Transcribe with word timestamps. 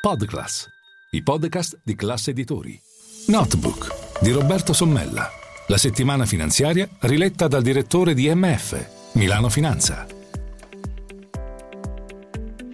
Podclass, 0.00 0.66
i 1.10 1.22
podcast 1.22 1.78
di 1.84 1.94
classe 1.94 2.30
editori. 2.30 2.80
Notebook 3.26 4.22
di 4.22 4.30
Roberto 4.30 4.72
Sommella. 4.72 5.28
La 5.66 5.76
settimana 5.76 6.24
finanziaria 6.24 6.88
riletta 7.00 7.46
dal 7.48 7.60
direttore 7.60 8.14
di 8.14 8.34
MF, 8.34 9.12
Milano 9.16 9.50
Finanza. 9.50 10.06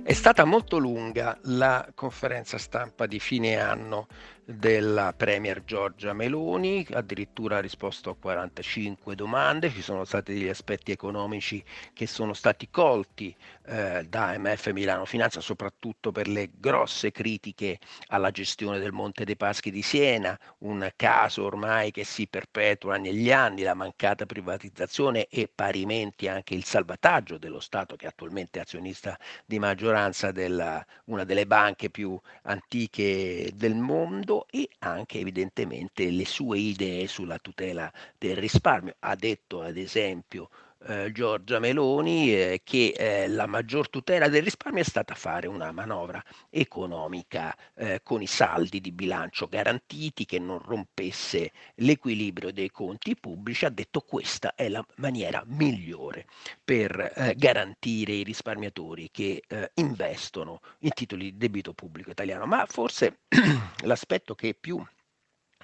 È 0.04 0.12
stata 0.12 0.44
molto 0.44 0.78
lunga 0.78 1.36
la 1.46 1.88
conferenza 1.96 2.58
stampa 2.58 3.06
di 3.06 3.18
fine 3.18 3.56
anno 3.56 4.06
della 4.48 5.12
Premier 5.12 5.64
Giorgia 5.64 6.12
Meloni, 6.12 6.86
addirittura 6.92 7.56
ha 7.56 7.60
risposto 7.60 8.10
a 8.10 8.16
45 8.16 9.16
domande, 9.16 9.70
ci 9.70 9.82
sono 9.82 10.04
stati 10.04 10.34
degli 10.34 10.48
aspetti 10.48 10.92
economici 10.92 11.62
che 11.92 12.06
sono 12.06 12.32
stati 12.32 12.70
colti 12.70 13.34
eh, 13.66 14.06
da 14.08 14.38
MF 14.38 14.70
Milano 14.70 15.04
Finanza, 15.04 15.40
soprattutto 15.40 16.12
per 16.12 16.28
le 16.28 16.50
grosse 16.54 17.10
critiche 17.10 17.80
alla 18.08 18.30
gestione 18.30 18.78
del 18.78 18.92
Monte 18.92 19.24
dei 19.24 19.36
Paschi 19.36 19.72
di 19.72 19.82
Siena, 19.82 20.38
un 20.58 20.88
caso 20.94 21.42
ormai 21.42 21.90
che 21.90 22.04
si 22.04 22.28
perpetua 22.28 22.98
negli 22.98 23.32
anni, 23.32 23.62
la 23.62 23.74
mancata 23.74 24.26
privatizzazione 24.26 25.26
e 25.26 25.50
parimenti 25.52 26.28
anche 26.28 26.54
il 26.54 26.62
salvataggio 26.62 27.36
dello 27.36 27.58
Stato 27.58 27.96
che 27.96 28.06
attualmente 28.06 28.60
è 28.60 28.62
azionista 28.62 29.18
di 29.44 29.58
maggioranza 29.58 30.30
della 30.30 30.84
una 31.06 31.24
delle 31.24 31.46
banche 31.46 31.90
più 31.90 32.18
antiche 32.42 33.50
del 33.54 33.74
mondo 33.74 34.35
e 34.50 34.68
anche 34.80 35.18
evidentemente 35.20 36.10
le 36.10 36.26
sue 36.26 36.58
idee 36.58 37.06
sulla 37.06 37.38
tutela 37.38 37.90
del 38.18 38.36
risparmio. 38.36 38.96
Ha 38.98 39.14
detto 39.14 39.62
ad 39.62 39.78
esempio 39.78 40.50
eh, 40.84 41.10
Giorgia 41.12 41.58
Meloni 41.58 42.32
eh, 42.32 42.60
che 42.62 42.94
eh, 42.96 43.28
la 43.28 43.46
maggior 43.46 43.88
tutela 43.88 44.28
del 44.28 44.42
risparmio 44.42 44.82
è 44.82 44.84
stata 44.84 45.14
fare 45.14 45.46
una 45.46 45.72
manovra 45.72 46.22
economica 46.50 47.56
eh, 47.74 48.00
con 48.02 48.22
i 48.22 48.26
saldi 48.26 48.80
di 48.80 48.92
bilancio 48.92 49.46
garantiti 49.46 50.24
che 50.24 50.38
non 50.38 50.58
rompesse 50.58 51.52
l'equilibrio 51.76 52.52
dei 52.52 52.70
conti 52.70 53.16
pubblici, 53.16 53.64
ha 53.64 53.70
detto 53.70 54.00
questa 54.00 54.54
è 54.54 54.68
la 54.68 54.84
maniera 54.96 55.42
migliore 55.46 56.26
per 56.62 57.12
eh, 57.14 57.34
garantire 57.36 58.12
i 58.12 58.22
risparmiatori 58.22 59.10
che 59.10 59.42
eh, 59.46 59.70
investono 59.74 60.60
in 60.80 60.90
titoli 60.90 61.32
di 61.32 61.36
debito 61.36 61.72
pubblico 61.72 62.10
italiano. 62.10 62.46
Ma 62.46 62.64
forse 62.66 63.20
l'aspetto 63.84 64.34
che 64.34 64.54
più 64.54 64.82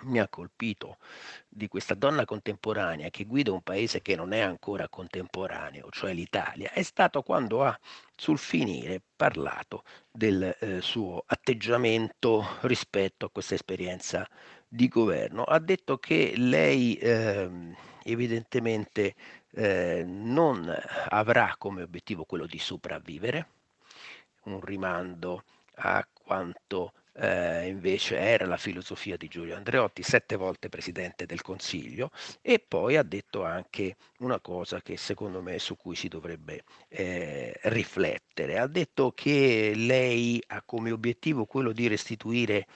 mi 0.03 0.19
ha 0.21 0.29
colpito 0.29 0.99
di 1.49 1.69
questa 1.69 1.95
donna 1.95 2.25
contemporanea 2.25 3.11
che 3.11 3.25
guida 3.25 3.53
un 3.53 3.63
paese 3.63 4.03
che 4.03 4.17
non 4.17 4.33
è 4.33 4.41
ancora 4.41 4.89
contemporaneo, 4.89 5.89
cioè 5.91 6.13
l'Italia, 6.13 6.73
è 6.73 6.83
stato 6.83 7.23
quando 7.23 7.65
ha 7.65 7.79
sul 8.17 8.39
finire 8.39 9.01
parlato 9.17 9.85
del 10.11 10.57
eh, 10.59 10.81
suo 10.81 11.23
atteggiamento 11.27 12.45
rispetto 12.63 13.27
a 13.27 13.31
questa 13.31 13.55
esperienza 13.55 14.29
di 14.67 14.89
governo. 14.89 15.45
Ha 15.45 15.59
detto 15.59 15.99
che 15.99 16.35
lei 16.37 16.95
eh, 16.97 17.75
evidentemente 18.05 19.15
eh, 19.53 20.03
non 20.07 20.75
avrà 21.09 21.55
come 21.59 21.83
obiettivo 21.83 22.25
quello 22.25 22.47
di 22.47 22.59
sopravvivere, 22.59 23.49
un 24.45 24.61
rimando 24.61 25.45
a 25.77 26.07
quanto 26.13 26.93
eh, 27.15 27.69
invece 27.69 28.17
era 28.19 28.47
la 28.47 28.57
filosofia 28.57 29.17
di 29.17 29.29
Giulio 29.29 29.57
Andreotti, 29.57 30.03
sette 30.03 30.37
volte 30.37 30.69
presidente 30.69 31.27
del 31.27 31.43
Consiglio, 31.43 32.11
e 32.41 32.59
poi 32.59 32.97
ha 32.97 33.03
detto 33.03 33.45
anche 33.45 33.97
una 34.19 34.41
cosa 34.41 34.81
che 34.81 34.97
secondo 34.97 35.43
me 35.43 35.59
su 35.59 35.77
cui 35.77 35.95
si 35.95 36.09
dovrebbe 36.09 36.65
eh, 36.89 37.59
riflettere. 37.65 38.59
Ha 38.59 38.67
detto 38.67 39.13
che 39.13 39.73
lei 39.75 40.43
ha 40.49 40.63
come 40.63 40.91
obiettivo 40.91 41.45
quello 41.45 41.73
di 41.73 41.87
restituire 41.89 42.67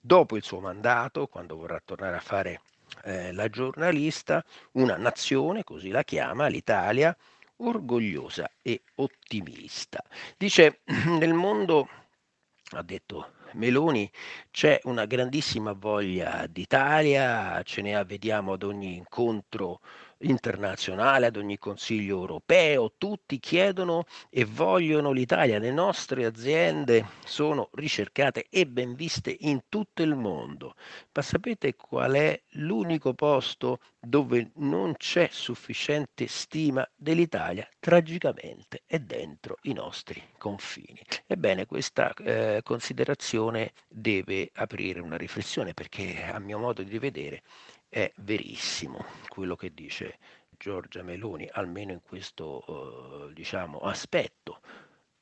dopo 0.00 0.36
il 0.36 0.42
suo 0.42 0.60
mandato, 0.60 1.26
quando 1.26 1.56
vorrà 1.56 1.80
tornare 1.84 2.16
a 2.16 2.20
fare 2.20 2.60
eh, 3.04 3.32
la 3.32 3.48
giornalista, 3.48 4.44
una 4.72 4.96
nazione, 4.96 5.64
così 5.64 5.90
la 5.90 6.02
chiama, 6.02 6.46
l'Italia, 6.48 7.16
orgogliosa 7.56 8.50
e 8.62 8.82
ottimista. 8.96 10.02
Dice, 10.36 10.80
nel 11.18 11.34
mondo, 11.34 11.88
ha 12.72 12.82
detto 12.82 13.32
Meloni 13.54 14.10
c'è 14.50 14.80
una 14.84 15.04
grandissima 15.06 15.72
voglia 15.72 16.46
d'Italia, 16.48 17.62
ce 17.62 17.82
ne 17.82 17.96
avvediamo 17.96 18.52
ad 18.52 18.62
ogni 18.62 18.94
incontro 18.96 19.80
internazionale, 20.20 21.26
ad 21.26 21.36
ogni 21.36 21.58
Consiglio 21.58 22.16
europeo, 22.18 22.92
tutti 22.98 23.38
chiedono 23.38 24.04
e 24.30 24.44
vogliono 24.44 25.12
l'Italia, 25.12 25.58
le 25.58 25.70
nostre 25.70 26.24
aziende 26.24 27.06
sono 27.24 27.68
ricercate 27.72 28.46
e 28.50 28.66
ben 28.66 28.94
viste 28.94 29.36
in 29.40 29.62
tutto 29.68 30.02
il 30.02 30.14
mondo. 30.14 30.74
Ma 31.12 31.22
sapete 31.22 31.74
qual 31.74 32.12
è 32.12 32.40
l'unico 32.52 33.14
posto 33.14 33.80
dove 34.00 34.50
non 34.56 34.94
c'è 34.96 35.28
sufficiente 35.30 36.26
stima 36.26 36.88
dell'Italia? 36.94 37.68
Tragicamente 37.78 38.82
è 38.86 38.98
dentro 38.98 39.56
i 39.62 39.72
nostri 39.72 40.22
confini. 40.38 41.00
Ebbene, 41.26 41.66
questa 41.66 42.12
eh, 42.14 42.60
considerazione 42.62 43.72
deve 43.88 44.50
aprire 44.54 45.00
una 45.00 45.16
riflessione 45.16 45.74
perché 45.74 46.24
a 46.24 46.38
mio 46.38 46.58
modo 46.58 46.82
di 46.82 46.98
vedere 46.98 47.42
è 47.88 48.12
verissimo 48.16 49.04
quello 49.28 49.56
che 49.56 49.72
dice 49.72 50.18
Giorgia 50.58 51.02
Meloni, 51.02 51.48
almeno 51.52 51.92
in 51.92 52.02
questo 52.02 53.28
eh, 53.28 53.32
diciamo, 53.32 53.78
aspetto. 53.78 54.60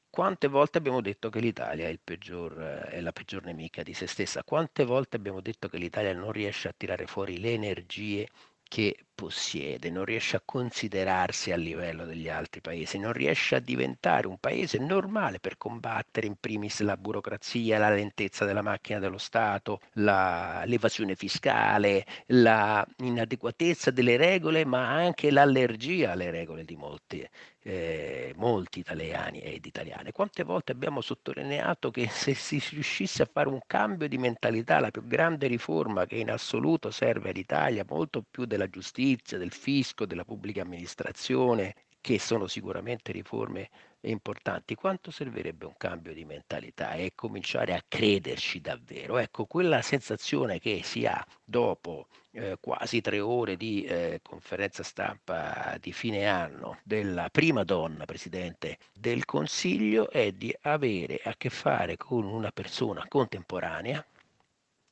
Quante 0.08 0.48
volte 0.48 0.78
abbiamo 0.78 1.02
detto 1.02 1.28
che 1.28 1.40
l'Italia 1.40 1.88
è, 1.88 1.98
peggior, 2.02 2.54
è, 2.54 3.00
la 3.00 3.12
peggior 3.12 3.44
nemica 3.44 3.82
di 3.82 3.92
se 3.92 4.06
stessa? 4.06 4.42
Quante 4.44 4.84
volte 4.84 5.16
abbiamo 5.16 5.42
detto 5.42 5.68
che 5.68 5.76
l'Italia 5.76 6.14
non 6.14 6.32
riesce 6.32 6.68
a 6.68 6.74
tirare 6.74 7.06
fuori 7.06 7.38
le 7.38 7.52
energie 7.52 8.28
che 8.62 8.96
possiede, 9.16 9.90
non 9.90 10.04
riesce 10.04 10.36
a 10.36 10.42
considerarsi 10.44 11.50
a 11.50 11.56
livello 11.56 12.04
degli 12.04 12.28
altri 12.28 12.60
paesi, 12.60 12.98
non 12.98 13.12
riesce 13.12 13.56
a 13.56 13.60
diventare 13.60 14.26
un 14.28 14.38
paese 14.38 14.78
normale 14.78 15.40
per 15.40 15.56
combattere 15.56 16.26
in 16.26 16.36
primis 16.38 16.80
la 16.82 16.96
burocrazia, 16.96 17.78
la 17.78 17.90
lentezza 17.90 18.44
della 18.44 18.62
macchina 18.62 18.98
dello 18.98 19.18
Stato, 19.18 19.80
la, 19.94 20.62
l'evasione 20.66 21.16
fiscale, 21.16 22.04
la 22.26 22.86
inadeguatezza 22.98 23.90
delle 23.90 24.16
regole, 24.16 24.64
ma 24.66 24.90
anche 24.92 25.30
l'allergia 25.30 26.12
alle 26.12 26.30
regole 26.30 26.64
di 26.64 26.76
molti, 26.76 27.26
eh, 27.62 28.32
molti 28.36 28.78
italiani 28.80 29.40
ed 29.40 29.64
italiane. 29.64 30.12
Quante 30.12 30.44
volte 30.44 30.72
abbiamo 30.72 31.00
sottolineato 31.00 31.90
che 31.90 32.08
se 32.08 32.34
si 32.34 32.62
riuscisse 32.70 33.22
a 33.22 33.28
fare 33.32 33.48
un 33.48 33.60
cambio 33.66 34.08
di 34.08 34.18
mentalità, 34.18 34.78
la 34.78 34.90
più 34.90 35.04
grande 35.06 35.46
riforma 35.46 36.04
che 36.06 36.16
in 36.16 36.30
assoluto 36.30 36.90
serve 36.90 37.30
all'Italia, 37.30 37.84
molto 37.88 38.22
più 38.30 38.44
della 38.44 38.68
giustizia, 38.68 39.04
giustizia, 39.06 39.38
del 39.38 39.52
fisco, 39.52 40.06
della 40.06 40.24
pubblica 40.24 40.62
amministrazione, 40.62 41.74
che 42.00 42.18
sono 42.18 42.46
sicuramente 42.46 43.12
riforme 43.12 43.68
importanti, 44.02 44.76
quanto 44.76 45.10
servirebbe 45.10 45.66
un 45.66 45.76
cambio 45.76 46.12
di 46.12 46.24
mentalità 46.24 46.92
e 46.92 47.12
cominciare 47.14 47.74
a 47.74 47.82
crederci 47.86 48.60
davvero? 48.60 49.18
Ecco, 49.18 49.46
quella 49.46 49.82
sensazione 49.82 50.60
che 50.60 50.82
si 50.84 51.04
ha 51.04 51.24
dopo 51.44 52.06
eh, 52.32 52.58
quasi 52.60 53.00
tre 53.00 53.18
ore 53.18 53.56
di 53.56 53.84
eh, 53.84 54.20
conferenza 54.22 54.84
stampa 54.84 55.76
di 55.80 55.92
fine 55.92 56.26
anno 56.26 56.78
della 56.84 57.28
prima 57.30 57.64
donna 57.64 58.04
presidente 58.04 58.78
del 58.92 59.24
Consiglio 59.24 60.08
è 60.10 60.30
di 60.30 60.54
avere 60.62 61.20
a 61.24 61.34
che 61.36 61.50
fare 61.50 61.96
con 61.96 62.24
una 62.24 62.52
persona 62.52 63.04
contemporanea 63.08 64.04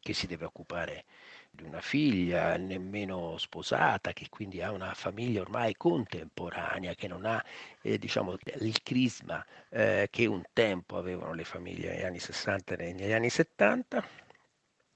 che 0.01 0.13
si 0.13 0.27
deve 0.27 0.47
occupare 0.47 1.05
di 1.05 1.24
una 1.63 1.81
figlia 1.81 2.57
nemmeno 2.57 3.37
sposata, 3.39 4.13
che 4.13 4.29
quindi 4.29 4.63
ha 4.63 4.71
una 4.71 4.93
famiglia 4.95 5.41
ormai 5.41 5.75
contemporanea, 5.77 6.95
che 6.95 7.09
non 7.09 7.25
ha 7.25 7.43
eh, 7.83 7.99
diciamo, 7.99 8.37
il 8.61 8.83
crisma 8.83 9.45
eh, 9.69 10.09
che 10.11 10.27
un 10.27 10.43
tempo 10.53 10.97
avevano 10.97 11.35
le 11.35 11.45
famiglie 11.45 11.95
negli 11.95 12.05
anni 12.05 12.19
60 12.19 12.75
e 12.75 12.93
negli 12.93 13.13
anni 13.13 13.31
70, 13.31 14.05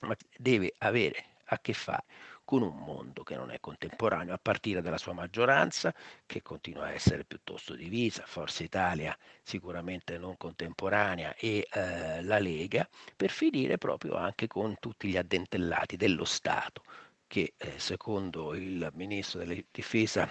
ma 0.01 0.17
deve 0.37 0.75
avere 0.79 1.25
a 1.47 1.59
che 1.59 1.73
fare 1.73 2.05
con 2.49 2.63
un 2.63 2.79
mondo 2.79 3.25
che 3.25 3.37
non 3.37 3.51
è 3.51 3.61
contemporaneo, 3.61 4.33
a 4.33 4.39
partire 4.41 4.81
dalla 4.81 4.97
sua 4.97 5.13
maggioranza, 5.13 5.95
che 6.25 6.41
continua 6.41 6.85
a 6.87 6.93
essere 6.93 7.25
piuttosto 7.25 7.75
divisa, 7.75 8.25
Forza 8.25 8.63
Italia 8.63 9.15
sicuramente 9.43 10.17
non 10.17 10.35
contemporanea 10.39 11.35
e 11.35 11.69
eh, 11.71 12.23
la 12.23 12.39
Lega, 12.39 12.89
per 13.15 13.29
finire 13.29 13.77
proprio 13.77 14.17
anche 14.17 14.47
con 14.47 14.77
tutti 14.81 15.09
gli 15.09 15.19
addentellati 15.19 15.97
dello 15.97 16.25
Stato 16.25 16.85
che 17.27 17.53
eh, 17.59 17.79
secondo 17.79 18.55
il 18.55 18.89
ministro 18.95 19.41
della 19.41 19.61
difesa 19.71 20.27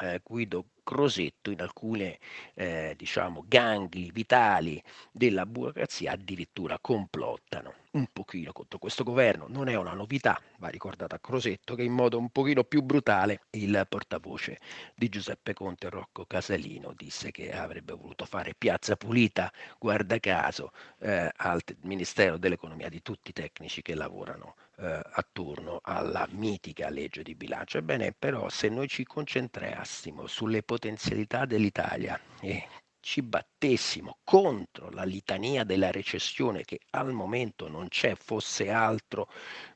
eh, 0.00 0.20
Guido 0.22 0.66
Crosetto 0.82 1.50
in 1.50 1.60
alcune 1.60 2.18
eh, 2.54 2.94
diciamo 2.96 3.44
gangli 3.46 4.10
vitali 4.12 4.82
della 5.10 5.46
burocrazia 5.46 6.12
addirittura 6.12 6.78
complottano 6.80 7.74
un 7.92 8.06
pochino 8.12 8.52
contro 8.52 8.78
questo 8.78 9.04
governo. 9.04 9.46
Non 9.48 9.68
è 9.68 9.74
una 9.74 9.92
novità, 9.92 10.40
va 10.58 10.68
ricordato 10.68 11.14
a 11.14 11.18
Crosetto 11.18 11.74
che 11.74 11.82
in 11.82 11.92
modo 11.92 12.18
un 12.18 12.30
pochino 12.30 12.64
più 12.64 12.82
brutale 12.82 13.42
il 13.50 13.84
portavoce 13.88 14.58
di 14.94 15.08
Giuseppe 15.08 15.52
Conte, 15.52 15.90
Rocco 15.90 16.24
Casalino, 16.24 16.92
disse 16.96 17.30
che 17.30 17.52
avrebbe 17.52 17.92
voluto 17.94 18.24
fare 18.24 18.54
piazza 18.56 18.96
pulita, 18.96 19.52
guarda 19.78 20.18
caso, 20.18 20.72
eh, 21.00 21.30
al 21.36 21.60
Ministero 21.82 22.38
dell'Economia 22.38 22.88
di 22.88 23.02
tutti 23.02 23.30
i 23.30 23.34
tecnici 23.34 23.82
che 23.82 23.94
lavorano 23.94 24.54
eh, 24.78 25.00
attorno 25.12 25.80
alla 25.82 26.26
mitica 26.30 26.88
legge 26.88 27.22
di 27.22 27.34
bilancio. 27.34 27.78
Ebbene, 27.78 28.12
però, 28.18 28.48
se 28.48 28.68
noi 28.68 28.88
ci 28.88 29.04
concentrassimo 29.04 30.26
sulle 30.26 30.62
potenzialità 30.72 31.44
dell'Italia. 31.44 32.18
E 32.40 32.66
ci 33.02 33.20
battessimo 33.20 34.18
contro 34.22 34.88
la 34.90 35.02
litania 35.02 35.64
della 35.64 35.90
recessione 35.90 36.64
che 36.64 36.78
al 36.90 37.12
momento 37.12 37.68
non 37.68 37.88
c'è, 37.88 38.14
fosse 38.14 38.70
altro 38.70 39.28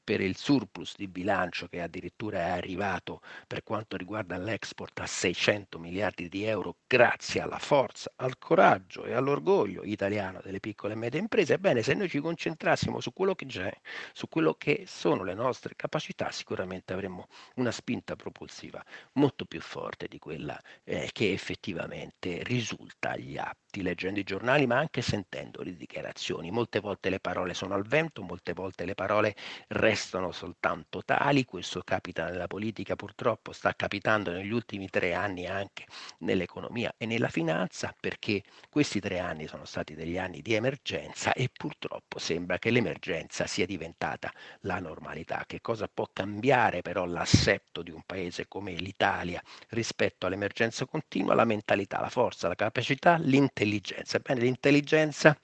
per 0.06 0.20
il 0.20 0.36
surplus 0.36 0.94
di 0.94 1.08
bilancio 1.08 1.66
che 1.66 1.82
addirittura 1.82 2.38
è 2.38 2.50
arrivato 2.50 3.20
per 3.48 3.64
quanto 3.64 3.96
riguarda 3.96 4.36
l'export 4.38 5.00
a 5.00 5.06
600 5.06 5.80
miliardi 5.80 6.28
di 6.28 6.44
euro 6.44 6.76
grazie 6.86 7.40
alla 7.40 7.58
forza, 7.58 8.12
al 8.14 8.38
coraggio 8.38 9.04
e 9.04 9.14
all'orgoglio 9.14 9.82
italiano 9.82 10.40
delle 10.44 10.60
piccole 10.60 10.92
e 10.92 10.96
medie 10.96 11.18
imprese, 11.18 11.54
ebbene 11.54 11.82
se 11.82 11.94
noi 11.94 12.08
ci 12.08 12.20
concentrassimo 12.20 13.00
su 13.00 13.12
quello 13.12 13.34
che 13.34 13.46
c'è, 13.46 13.76
su 14.12 14.28
quello 14.28 14.54
che 14.54 14.84
sono 14.86 15.24
le 15.24 15.34
nostre 15.34 15.74
capacità, 15.74 16.30
sicuramente 16.30 16.92
avremmo 16.92 17.26
una 17.56 17.72
spinta 17.72 18.14
propulsiva 18.14 18.84
molto 19.14 19.44
più 19.44 19.60
forte 19.60 20.06
di 20.06 20.20
quella 20.20 20.56
eh, 20.84 21.10
che 21.12 21.32
effettivamente 21.32 22.44
risulta 22.44 23.15
agli 23.16 23.36
atti, 23.36 23.82
leggendo 23.82 24.20
i 24.20 24.24
giornali 24.24 24.66
ma 24.66 24.78
anche 24.78 25.02
sentendo 25.02 25.62
le 25.62 25.76
dichiarazioni. 25.76 26.50
Molte 26.50 26.80
volte 26.80 27.10
le 27.10 27.20
parole 27.20 27.54
sono 27.54 27.74
al 27.74 27.86
vento, 27.86 28.22
molte 28.22 28.52
volte 28.52 28.84
le 28.84 28.94
parole 28.94 29.34
restano 29.68 30.32
soltanto 30.32 31.02
tali, 31.04 31.44
questo 31.44 31.82
capita 31.82 32.28
nella 32.28 32.46
politica 32.46 32.94
purtroppo, 32.96 33.52
sta 33.52 33.74
capitando 33.74 34.30
negli 34.32 34.52
ultimi 34.52 34.88
tre 34.88 35.14
anni 35.14 35.46
anche 35.46 35.84
nell'economia 36.20 36.92
e 36.96 37.06
nella 37.06 37.28
finanza 37.28 37.94
perché 37.98 38.42
questi 38.70 39.00
tre 39.00 39.18
anni 39.18 39.46
sono 39.46 39.64
stati 39.64 39.94
degli 39.94 40.18
anni 40.18 40.40
di 40.42 40.54
emergenza 40.54 41.32
e 41.32 41.48
purtroppo 41.52 42.18
sembra 42.18 42.58
che 42.58 42.70
l'emergenza 42.70 43.46
sia 43.46 43.66
diventata 43.66 44.32
la 44.60 44.78
normalità. 44.78 45.44
Che 45.46 45.60
cosa 45.60 45.88
può 45.92 46.08
cambiare 46.12 46.82
però 46.82 47.04
l'assetto 47.04 47.82
di 47.82 47.90
un 47.90 48.02
paese 48.04 48.46
come 48.48 48.72
l'Italia 48.72 49.42
rispetto 49.70 50.26
all'emergenza 50.26 50.84
continua? 50.86 51.34
La 51.34 51.44
mentalità, 51.44 52.00
la 52.00 52.08
forza, 52.10 52.48
la 52.48 52.54
capacità, 52.54 53.05
l'intelligenza. 53.14 54.16
Ebbene, 54.16 54.40
l'intelligenza 54.40 55.38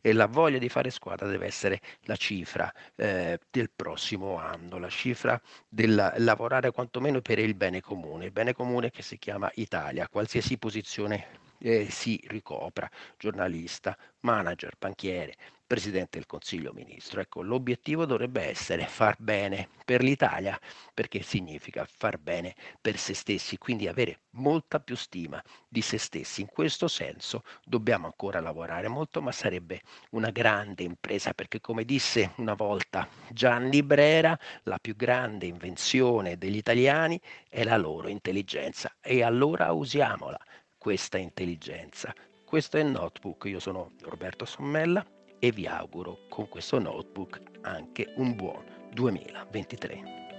e 0.00 0.12
la 0.12 0.26
voglia 0.26 0.58
di 0.58 0.68
fare 0.68 0.90
squadra 0.90 1.26
deve 1.26 1.46
essere 1.46 1.80
la 2.02 2.16
cifra 2.16 2.72
eh, 2.96 3.38
del 3.50 3.70
prossimo 3.74 4.36
anno, 4.38 4.78
la 4.78 4.88
cifra 4.88 5.40
del 5.68 6.12
lavorare 6.18 6.70
quantomeno 6.70 7.20
per 7.20 7.38
il 7.38 7.54
bene 7.54 7.80
comune, 7.80 8.26
il 8.26 8.32
bene 8.32 8.52
comune 8.52 8.90
che 8.90 9.02
si 9.02 9.18
chiama 9.18 9.50
Italia, 9.54 10.08
qualsiasi 10.08 10.58
posizione 10.58 11.39
eh, 11.60 11.88
si 11.90 12.20
ricopra, 12.26 12.90
giornalista, 13.16 13.96
manager, 14.20 14.74
banchiere, 14.78 15.36
Presidente 15.70 16.18
del 16.18 16.26
Consiglio 16.26 16.72
Ministro. 16.72 17.20
Ecco, 17.20 17.42
l'obiettivo 17.42 18.04
dovrebbe 18.04 18.42
essere 18.42 18.86
far 18.86 19.14
bene 19.20 19.68
per 19.84 20.02
l'Italia, 20.02 20.58
perché 20.92 21.22
significa 21.22 21.86
far 21.88 22.18
bene 22.18 22.56
per 22.80 22.98
se 22.98 23.14
stessi, 23.14 23.56
quindi 23.56 23.86
avere 23.86 24.22
molta 24.30 24.80
più 24.80 24.96
stima 24.96 25.40
di 25.68 25.80
se 25.80 25.96
stessi. 25.96 26.40
In 26.40 26.48
questo 26.48 26.88
senso 26.88 27.44
dobbiamo 27.64 28.06
ancora 28.06 28.40
lavorare 28.40 28.88
molto, 28.88 29.22
ma 29.22 29.30
sarebbe 29.30 29.82
una 30.10 30.30
grande 30.30 30.82
impresa, 30.82 31.34
perché 31.34 31.60
come 31.60 31.84
disse 31.84 32.32
una 32.38 32.54
volta 32.54 33.06
Gianni 33.28 33.84
Brera, 33.84 34.36
la 34.64 34.78
più 34.80 34.96
grande 34.96 35.46
invenzione 35.46 36.36
degli 36.36 36.56
italiani 36.56 37.20
è 37.48 37.62
la 37.62 37.76
loro 37.76 38.08
intelligenza 38.08 38.96
e 39.00 39.22
allora 39.22 39.70
usiamola 39.70 40.36
questa 40.80 41.18
intelligenza. 41.18 42.14
Questo 42.42 42.78
è 42.78 42.80
il 42.80 42.86
notebook, 42.86 43.44
io 43.44 43.60
sono 43.60 43.92
Roberto 44.00 44.46
Sommella 44.46 45.04
e 45.38 45.52
vi 45.52 45.66
auguro 45.66 46.20
con 46.30 46.48
questo 46.48 46.78
notebook 46.78 47.38
anche 47.60 48.14
un 48.16 48.34
buon 48.34 48.64
2023. 48.94 50.29